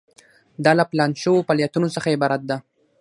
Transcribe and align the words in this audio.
دا 0.63 0.71
له 0.79 0.83
پلان 0.91 1.11
شوو 1.21 1.45
فعالیتونو 1.47 1.87
څخه 1.95 2.13
عبارت 2.15 2.41
ده. 2.49 2.57